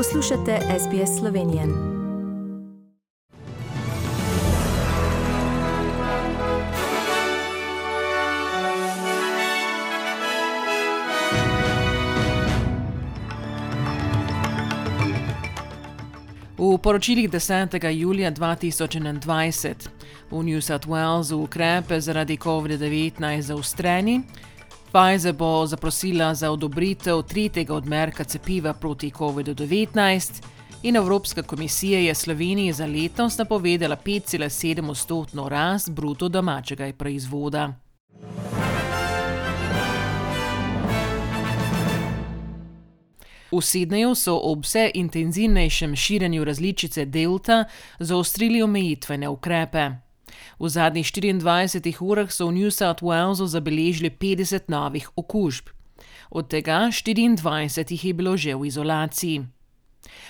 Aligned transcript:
Poslušate 0.00 0.58
SBS 0.78 1.18
Slovenije. 1.18 1.66
V 16.58 16.78
poročilih 16.82 17.30
10. 17.30 17.90
julija 17.90 18.32
2021 18.32 19.88
v 20.30 20.42
New 20.42 20.60
South 20.60 20.88
Walesu 20.88 21.34
ukrepe 21.34 22.00
zaradi 22.00 22.36
COVID-19 22.36 23.40
zaostreni, 23.40 24.22
Pfizer 24.92 25.32
bo 25.32 25.66
zaprosila 25.66 26.34
za 26.34 26.50
odobritev 26.50 27.22
tretjega 27.22 27.74
odmerka 27.74 28.24
cepiva 28.24 28.72
proti 28.72 29.10
COVID-19 29.10 30.42
in 30.82 30.96
Evropska 30.96 31.42
komisija 31.42 32.00
je 32.00 32.14
Sloveniji 32.14 32.72
za 32.72 32.86
letos 32.86 33.38
napovedala 33.38 33.96
5,7 33.96 34.90
odstotno 34.90 35.48
rast 35.48 35.90
bruto 35.90 36.28
domačega 36.28 36.92
proizvoda. 36.98 37.72
V 43.52 43.56
Sydneyju 43.56 44.14
so 44.14 44.40
ob 44.42 44.64
vse 44.64 44.90
intenzivnejšem 44.94 45.96
širjenju 45.96 46.44
različice 46.44 47.04
Delta 47.04 47.64
zaostrili 47.98 48.62
omejitvene 48.62 49.28
ukrepe. 49.28 49.90
V 50.58 50.68
zadnjih 50.68 51.06
24 51.06 52.00
urah 52.00 52.30
so 52.32 52.48
v 52.48 52.52
New 52.52 52.70
South 52.70 53.02
Walesu 53.02 53.46
zabeležili 53.46 54.10
50 54.10 54.68
novih 54.68 55.08
okužb. 55.16 55.68
Od 56.30 56.48
tega 56.48 56.88
24 56.90 57.90
jih 57.90 58.04
je 58.04 58.14
bilo 58.14 58.36
že 58.36 58.54
v 58.54 58.66
izolaciji. 58.66 59.46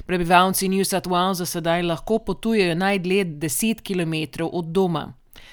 Prebivalci 0.06 0.68
New 0.68 0.84
South 0.84 1.08
Walesa 1.08 1.46
sedaj 1.46 1.82
lahko 1.82 2.18
potujejo 2.18 2.74
najdlje 2.74 3.24
10 3.24 3.82
km 3.82 4.44
od 4.52 4.64
doma. 4.64 5.12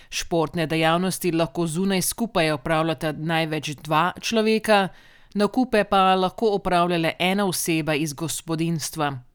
Športne 0.10 0.68
dejavnosti 0.68 1.32
lahko 1.32 1.68
zunaj 1.68 2.02
skupaj 2.02 2.52
opravljata 2.52 3.12
največ 3.12 3.76
dva 3.84 4.12
človeka, 4.22 4.88
nakupe 5.36 5.84
pa 5.84 6.16
lahko 6.16 6.56
opravljale 6.56 7.14
ena 7.20 7.46
oseba 7.46 7.96
iz 7.96 8.14
gospodinstva. 8.14 9.27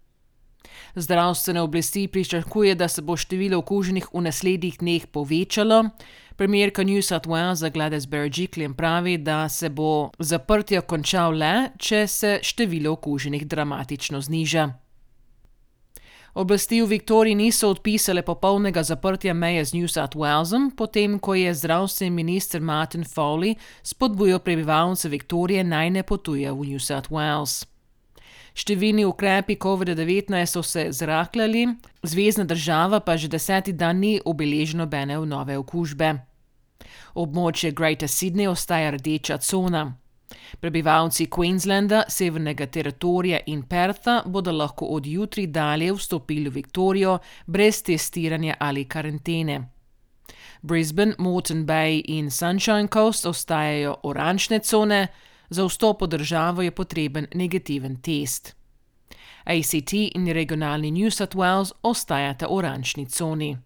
Zdravstvene 0.94 1.60
oblasti 1.60 2.08
pričakuje, 2.08 2.74
da 2.74 2.88
se 2.88 3.02
bo 3.02 3.16
število 3.16 3.58
okuženih 3.58 4.06
v 4.12 4.20
naslednjih 4.20 4.78
dneh 4.78 5.06
povečalo. 5.06 5.84
Premijerka 6.36 6.82
New 6.82 7.02
South 7.02 7.28
Walesa 7.28 7.70
Gladys 7.70 8.08
Berejiklian 8.08 8.74
pravi, 8.74 9.18
da 9.18 9.48
se 9.48 9.68
bo 9.68 10.10
zaprtje 10.18 10.80
končal 10.80 11.36
le, 11.38 11.70
če 11.78 12.06
se 12.06 12.38
število 12.42 12.92
okuženih 12.92 13.46
dramatično 13.46 14.20
zniža. 14.20 14.72
Oblasti 16.34 16.80
v 16.80 16.86
Viktoriji 16.86 17.34
niso 17.34 17.68
odpisale 17.68 18.22
popolnega 18.22 18.82
zaprtja 18.82 19.34
meje 19.34 19.64
z 19.64 19.74
New 19.74 19.88
South 19.88 20.16
Walesom, 20.16 20.70
potem 20.76 21.18
ko 21.18 21.34
je 21.34 21.52
zdravstveni 21.54 22.10
minister 22.10 22.60
Martin 22.60 23.04
Foley 23.04 23.54
spodbujal 23.82 24.40
prebivalce 24.40 25.08
Viktorije 25.08 25.64
naj 25.64 25.90
ne 25.90 26.02
potujejo 26.02 26.54
v 26.54 26.72
New 26.72 26.80
South 26.80 27.12
Wales. 27.12 27.71
Številni 28.52 29.06
ukrepi 29.08 29.56
COVID-19 29.56 30.44
so 30.46 30.62
se 30.62 30.90
zrahljali, 30.92 31.64
zvezdna 32.04 32.44
država 32.44 33.00
pa 33.00 33.16
že 33.16 33.28
deseti 33.32 33.72
dan 33.72 34.00
ni 34.00 34.20
obeležila 34.24 34.84
nobene 34.84 35.16
nove 35.26 35.56
okužbe. 35.58 36.12
Območje 37.14 37.72
Greater 37.72 38.08
Sydney 38.08 38.48
ostaja 38.48 38.90
rdeča 38.92 39.38
cona. 39.38 39.86
Prebivalci 40.60 41.26
Queenslanda, 41.26 42.04
Severnega 42.08 42.66
teritorija 42.66 43.40
in 43.46 43.62
Pertha 43.62 44.22
bodo 44.26 44.52
lahko 44.52 44.86
od 44.96 45.06
jutri 45.06 45.46
dalje 45.46 45.92
vstopili 45.92 46.48
v 46.48 46.54
Viktorijo 46.60 47.18
brez 47.46 47.82
testiranja 47.82 48.56
ali 48.60 48.84
karantene. 48.84 49.62
Brisbane, 50.62 51.14
Moreton 51.18 51.66
Bay 51.66 52.02
in 52.06 52.30
Sunshine 52.30 52.88
Coast 52.88 53.26
ostajajo 53.26 53.96
oranžne 54.02 54.60
cone, 54.60 55.08
za 55.52 55.66
vstop 55.68 56.02
v 56.02 56.08
državo 56.16 56.62
je 56.62 56.70
potreben 56.70 57.26
negativen 57.34 58.00
test. 58.00 58.54
ACT 59.44 59.92
in 60.14 60.26
regionalni 60.32 60.90
New 60.90 61.10
South 61.10 61.36
Wales 61.36 61.72
ostajata 61.82 62.46
v 62.46 62.56
oranžni 62.56 63.06
coni. 63.06 63.56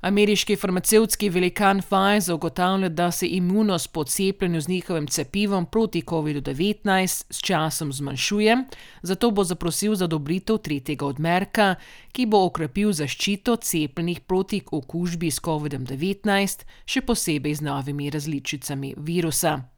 Ameriški 0.00 0.56
farmacevtski 0.56 1.28
velikan 1.28 1.80
Pfizer 1.82 2.34
ugotavlja, 2.34 2.88
da 2.88 3.10
se 3.10 3.26
imunost 3.26 3.92
po 3.92 4.04
cepljenju 4.04 4.60
z 4.60 4.68
njihovim 4.68 5.06
cepivom 5.06 5.66
proti 5.66 6.02
COVID-19 6.02 7.24
s 7.30 7.40
časom 7.40 7.92
zmanjšuje, 7.92 8.56
zato 9.02 9.30
bo 9.30 9.44
zaprosil 9.44 9.94
za 9.94 10.04
odobritev 10.04 10.58
tretjega 10.58 11.06
odmerka, 11.06 11.74
ki 12.12 12.26
bo 12.26 12.44
okrepil 12.44 12.92
zaščito 12.92 13.56
cepljenih 13.56 14.20
proti 14.20 14.62
okužbi 14.70 15.30
s 15.30 15.40
COVID-19, 15.40 16.64
še 16.86 17.00
posebej 17.00 17.54
z 17.54 17.60
novimi 17.60 18.10
različicami 18.10 18.94
virusa. 18.96 19.75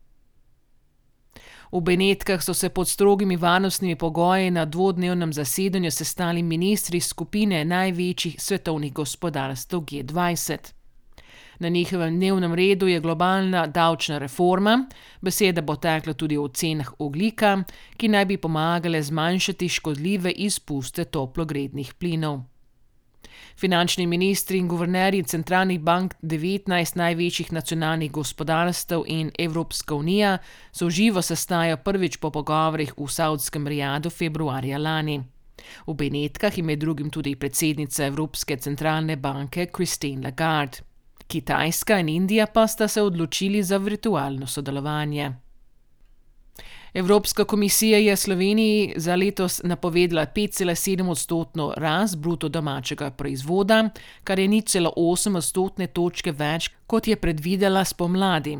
V 1.73 1.81
Benetkah 1.81 2.43
so 2.43 2.55
se 2.55 2.69
pod 2.69 2.89
strogimi 2.89 3.37
varnostnimi 3.37 3.97
pogoji 3.97 4.51
na 4.51 4.65
dvodnevnem 4.65 5.33
zasedanju 5.33 5.91
sestali 5.91 6.43
ministri 6.43 7.01
skupine 7.01 7.65
največjih 7.65 8.41
svetovnih 8.41 8.93
gospodarstv 8.93 9.77
G20. 9.77 10.73
Na 11.59 11.69
njihovem 11.69 12.17
dnevnem 12.17 12.55
redu 12.55 12.87
je 12.87 13.01
globalna 13.01 13.67
davčna 13.67 14.19
reforma, 14.19 14.87
beseda 15.21 15.61
bo 15.63 15.77
tekla 15.77 16.13
tudi 16.15 16.37
o 16.39 16.49
cenah 16.49 16.93
oglika, 16.99 17.65
ki 17.97 18.09
naj 18.09 18.25
bi 18.25 18.37
pomagale 18.37 19.03
zmanjšati 19.03 19.69
škodljive 19.69 20.31
izpuste 20.31 21.05
toplogrednih 21.05 21.95
plinov. 21.95 22.41
Finančni 23.57 24.07
ministri 24.07 24.59
in 24.59 24.69
guvernerji 24.69 25.23
centralnih 25.23 25.81
bank 25.81 26.15
19 26.23 26.97
največjih 26.97 27.53
nacionalnih 27.53 28.11
gospodarstv 28.11 29.03
in 29.07 29.31
Evropska 29.39 29.95
unija 29.95 30.39
se 30.73 30.85
v 30.85 30.91
živo 30.91 31.23
sestajajo 31.23 31.77
prvič 31.77 32.17
po 32.17 32.31
pogovorih 32.31 32.93
v 32.97 33.09
Saudskem 33.09 33.67
Rijadu 33.67 34.11
februarja 34.11 34.79
lani. 34.79 35.23
V 35.87 35.95
Benetkah 35.95 36.59
je 36.59 36.63
med 36.63 36.79
drugim 36.79 37.11
tudi 37.11 37.35
predsednica 37.37 38.07
Evropske 38.07 38.57
centralne 38.57 39.17
banke 39.17 39.67
Christine 39.75 40.23
Lagarde. 40.25 40.79
Kitajska 41.27 41.99
in 41.99 42.09
Indija 42.09 42.47
pa 42.47 42.67
sta 42.67 42.89
se 42.89 43.03
odločili 43.03 43.63
za 43.63 43.77
virtualno 43.77 44.47
sodelovanje. 44.47 45.48
Evropska 46.95 47.45
komisija 47.45 47.99
je 47.99 48.17
Sloveniji 48.17 48.93
za 48.97 49.15
letos 49.15 49.61
napovedala 49.65 50.27
5,7 50.27 51.11
odstotno 51.11 51.75
rast 51.77 52.19
bruto 52.19 52.49
domačega 52.49 53.11
proizvoda, 53.11 53.91
kar 54.25 54.39
je 54.39 54.49
nič 54.49 54.69
celo 54.69 54.93
8 54.97 55.37
odstotne 55.37 55.87
točke 55.87 56.33
več, 56.33 56.71
kot 56.87 57.09
je 57.09 57.17
predvidela 57.17 57.85
spomladi. 57.85 58.59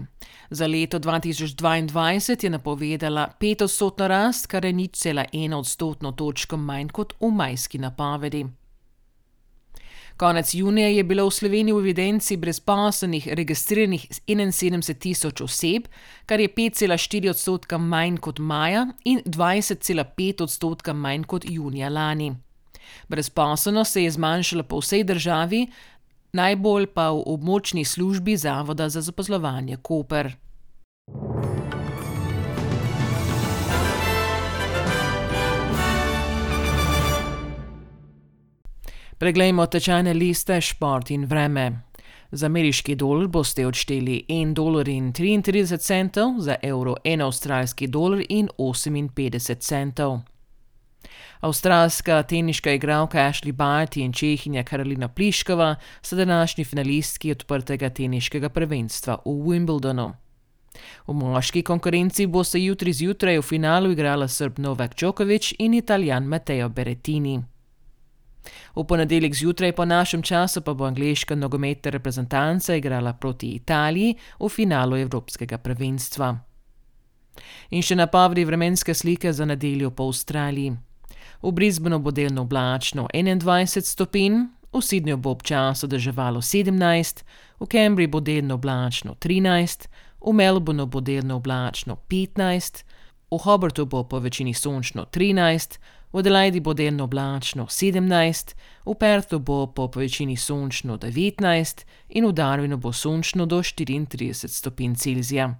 Za 0.51 0.67
leto 0.67 0.99
2022 0.99 2.45
je 2.45 2.51
napovedala 2.51 3.29
5 3.41 3.65
odstotno 3.65 4.09
rast, 4.09 4.47
kar 4.47 4.65
je 4.65 4.73
nič 4.73 4.97
cela 4.97 5.25
1 5.33 5.55
odstotno 5.55 6.13
točko 6.13 6.57
manj 6.57 6.89
kot 6.89 7.15
v 7.21 7.31
majski 7.31 7.79
napovedi. 7.79 8.47
Konec 10.19 10.55
junija 10.55 10.89
je 10.89 11.05
bilo 11.05 11.29
v 11.29 11.31
Sloveniji 11.31 11.73
v 11.73 11.79
evidenci 11.79 12.37
brezposelnih 12.37 13.29
registriranih 13.39 14.07
71 14.27 14.99
tisoč 14.99 15.41
oseb, 15.41 15.85
kar 16.27 16.41
je 16.41 16.49
5,4 16.49 17.31
odstotka 17.31 17.79
manj 17.79 18.17
kot 18.19 18.39
maja 18.39 18.87
in 19.05 19.21
20,5 19.23 20.43
odstotka 20.43 20.93
manj 20.93 21.23
kot 21.23 21.47
junija 21.47 21.89
lani. 21.89 22.33
Brezposelnost 23.09 23.93
se 23.93 24.03
je 24.03 24.11
zmanjšala 24.11 24.63
po 24.63 24.81
vsej 24.83 25.05
državi, 25.05 25.67
najbolj 26.33 26.87
pa 26.87 27.13
v 27.15 27.23
območni 27.27 27.85
službi 27.85 28.37
Zavoda 28.37 28.89
za 28.89 29.01
zaposlovanje 29.01 29.77
Koper. 29.77 30.35
Preglejmo 39.19 39.67
tečajne 39.67 40.13
liste, 40.15 40.61
šport 40.61 41.11
in 41.11 41.25
vreme. 41.27 41.83
Za 42.31 42.47
ameriški 42.47 42.95
dolar 42.95 43.27
boste 43.27 43.65
odšteli 43.67 44.25
1,33 44.29 44.55
dolarja, 44.55 46.41
za 46.41 46.57
evro 46.63 46.95
1 47.05 47.25
avstralski 47.27 47.87
dolar 47.87 48.23
in 48.29 48.49
58 48.59 49.59
centov. 49.59 50.21
Avstralska 51.41 52.23
teniška 52.23 52.73
igralka 52.73 53.19
Ashley 53.19 53.53
Barty 53.53 54.05
in 54.05 54.13
čehinja 54.13 54.63
Karolina 54.63 55.09
Pliškova 55.09 55.75
sta 56.03 56.17
današnji 56.17 56.65
finalistki 56.65 57.33
odprtega 57.33 57.91
teniškega 57.91 58.49
prvenstva 58.49 59.19
v 59.25 59.31
Wimbledonu. 59.31 60.13
V 61.07 61.13
moški 61.13 61.63
konkurenci 61.63 62.27
boste 62.27 62.63
jutri 62.63 62.93
zjutraj 62.93 63.39
v 63.39 63.43
finalu 63.43 63.91
igrala 63.91 64.29
Srb 64.29 64.59
Novak 64.59 64.95
Djokovic 64.95 65.53
in 65.59 65.75
Italijan 65.75 66.25
Matteo 66.25 66.69
Berettini. 66.69 67.58
V 68.79 68.85
ponedeljek 68.85 69.35
zjutraj 69.35 69.73
po 69.73 69.85
našem 69.85 70.23
času 70.23 70.61
pa 70.61 70.75
bo 70.75 70.85
angliška 70.85 71.35
nogometna 71.35 71.91
reprezentanca 71.91 72.75
igrala 72.75 73.13
proti 73.13 73.49
Italiji 73.49 74.15
v 74.41 74.49
finalu 74.49 74.97
Evropskega 74.97 75.59
prvenstva. 75.59 76.29
In 77.71 77.83
še 77.83 77.97
napovedi 77.99 78.45
vremenske 78.45 78.95
slike 78.95 79.33
za 79.33 79.45
nedeljo 79.45 79.91
po 79.91 80.07
Avstraliji. 80.07 80.77
v 81.43 81.53
Brisbaneu 81.53 81.99
bo 81.99 82.11
delno 82.11 82.43
oblačno 82.43 83.09
21 83.15 83.81
stopinj, 83.83 84.47
v 84.73 84.79
Sydneyju 84.79 85.17
bo 85.17 85.31
občasno 85.31 85.89
deževalo 85.89 86.41
17, 86.41 87.25
v 87.61 87.67
Cambridgeu 87.67 88.11
bo 88.11 88.21
delno 88.21 88.55
oblačno 88.55 89.15
13, 89.15 89.89
v 90.21 90.33
Melbourneu 90.33 90.87
bo 90.87 91.01
delno 91.01 91.37
oblačno 91.37 91.97
15, 92.09 92.85
v 93.31 93.39
Hobartu 93.39 93.87
bo 93.87 94.05
po 94.05 94.19
večini 94.19 94.55
sončno 94.55 95.05
13, 95.05 95.79
v 96.13 96.19
Adelaidi 96.19 96.61
bo 96.61 96.75
delno 96.75 97.05
oblačno 97.05 97.67
17, 97.67 98.55
v 98.87 98.95
Perthu 98.95 99.39
bo 99.39 99.67
po 99.67 99.91
večini 99.95 100.37
sončno 100.37 100.97
19 100.99 101.85
in 102.09 102.27
v 102.27 102.33
Darwinu 102.33 102.77
bo 102.77 102.93
sončno 102.93 103.47
do 103.47 103.59
34 103.59 104.49
stopinj 104.49 104.95
Celzija. 104.95 105.55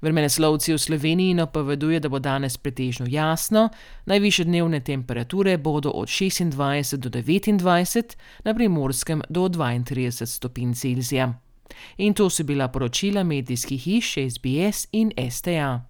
Vremenoslovci 0.00 0.72
v 0.72 0.78
Sloveniji 0.78 1.34
napoveduje, 1.34 2.00
da 2.00 2.08
bo 2.08 2.18
danes 2.18 2.56
pretežno 2.56 3.06
jasno, 3.08 3.68
najviše 4.06 4.44
dnevne 4.44 4.80
temperature 4.80 5.58
bodo 5.58 5.90
od 5.90 6.08
26 6.08 6.96
do 6.96 7.10
29, 7.10 8.16
na 8.44 8.54
primorskem 8.54 9.22
do 9.28 9.48
32 9.48 10.26
stopinj 10.26 10.74
Celzija. 10.74 11.34
In 11.98 12.14
to 12.14 12.30
so 12.30 12.44
bila 12.44 12.68
poročila 12.68 13.22
medijskih 13.24 13.82
hiš 13.82 14.14
SBS 14.30 14.88
in 14.92 15.12
STA. 15.30 15.89